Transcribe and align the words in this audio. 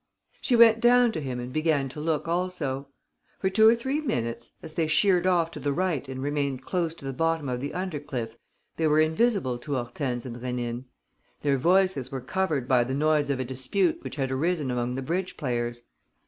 She 0.41 0.55
went 0.55 0.79
down 0.79 1.11
to 1.11 1.21
him 1.21 1.39
and 1.39 1.53
began 1.53 1.87
to 1.89 1.99
look 1.99 2.27
also. 2.27 2.87
For 3.37 3.51
two 3.51 3.69
or 3.69 3.75
three 3.75 4.01
minutes, 4.01 4.49
as 4.63 4.73
they 4.73 4.87
sheered 4.87 5.27
off 5.27 5.51
to 5.51 5.59
the 5.59 5.71
right 5.71 6.07
and 6.09 6.23
remained 6.23 6.63
close 6.65 6.95
to 6.95 7.05
the 7.05 7.13
bottom 7.13 7.47
of 7.47 7.61
the 7.61 7.71
under 7.75 7.99
cliff, 7.99 8.35
they 8.77 8.87
were 8.87 8.99
invisible 8.99 9.59
to 9.59 9.75
Hortense 9.75 10.25
and 10.25 10.37
Rénine. 10.37 10.85
Their 11.43 11.57
voices 11.57 12.11
were 12.11 12.19
covered 12.19 12.67
by 12.67 12.83
the 12.83 12.95
noise 12.95 13.29
of 13.29 13.39
a 13.39 13.45
dispute 13.45 14.03
which 14.03 14.15
had 14.15 14.31
arisen 14.31 14.71
among 14.71 14.95
the 14.95 15.03
bridge 15.03 15.37
players. 15.37 15.83